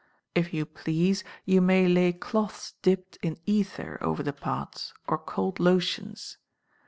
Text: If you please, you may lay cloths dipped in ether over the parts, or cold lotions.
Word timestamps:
If 0.33 0.51
you 0.51 0.65
please, 0.65 1.23
you 1.45 1.61
may 1.61 1.87
lay 1.87 2.11
cloths 2.11 2.73
dipped 2.81 3.19
in 3.21 3.37
ether 3.45 3.99
over 4.01 4.23
the 4.23 4.33
parts, 4.33 4.95
or 5.07 5.19
cold 5.19 5.59
lotions. 5.59 6.39